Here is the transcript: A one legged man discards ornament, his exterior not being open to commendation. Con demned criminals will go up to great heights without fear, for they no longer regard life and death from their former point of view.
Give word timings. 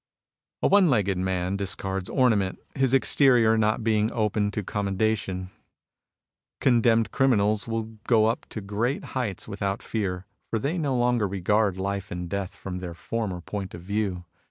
A 0.63 0.67
one 0.67 0.89
legged 0.89 1.19
man 1.19 1.55
discards 1.55 2.09
ornament, 2.09 2.57
his 2.73 2.91
exterior 2.91 3.55
not 3.55 3.83
being 3.83 4.11
open 4.11 4.49
to 4.49 4.63
commendation. 4.63 5.51
Con 6.59 6.81
demned 6.81 7.11
criminals 7.11 7.67
will 7.67 7.99
go 8.07 8.25
up 8.25 8.47
to 8.49 8.61
great 8.61 9.03
heights 9.13 9.47
without 9.47 9.83
fear, 9.83 10.25
for 10.49 10.57
they 10.57 10.79
no 10.79 10.97
longer 10.97 11.27
regard 11.27 11.77
life 11.77 12.09
and 12.09 12.27
death 12.27 12.55
from 12.55 12.79
their 12.79 12.95
former 12.95 13.41
point 13.41 13.75
of 13.75 13.81
view. 13.83 14.25